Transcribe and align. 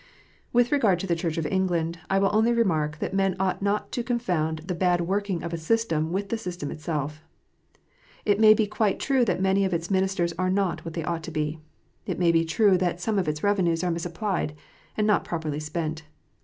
With 0.51 0.71
regard 0.71 0.99
to 1.01 1.05
the 1.05 1.15
Church 1.15 1.37
of 1.37 1.45
England, 1.45 1.99
I 2.09 2.17
will 2.17 2.31
only 2.33 2.51
remark 2.51 2.97
that 2.97 3.13
men 3.13 3.35
ought 3.39 3.61
not 3.61 3.91
to 3.91 4.01
confound 4.03 4.63
the 4.65 4.73
bad 4.73 5.01
working 5.01 5.43
of 5.43 5.53
a 5.53 5.59
system 5.59 6.11
with 6.11 6.29
the 6.29 6.39
system 6.39 6.71
itself. 6.71 7.21
It 8.25 8.39
may 8.39 8.55
be 8.55 8.65
quite 8.65 8.99
true 8.99 9.23
that 9.25 9.39
many 9.39 9.63
of 9.63 9.75
its 9.75 9.91
ministers 9.91 10.33
are 10.39 10.49
not 10.49 10.83
what 10.83 10.95
they 10.95 11.03
ought 11.03 11.21
to 11.25 11.31
be. 11.31 11.59
It 12.07 12.17
may 12.17 12.31
be 12.31 12.43
true 12.43 12.79
that 12.79 12.99
some 12.99 13.19
of 13.19 13.27
its 13.27 13.43
revenues 13.43 13.83
are 13.83 13.91
misapplied, 13.91 14.55
and 14.97 15.05
not 15.05 15.23
properly 15.23 15.59
spent. 15.59 16.01